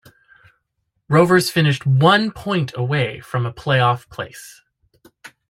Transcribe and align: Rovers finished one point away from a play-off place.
Rovers 1.09 1.51
finished 1.51 1.85
one 1.85 2.31
point 2.31 2.71
away 2.75 3.19
from 3.19 3.45
a 3.45 3.53
play-off 3.53 4.09
place. 4.09 4.63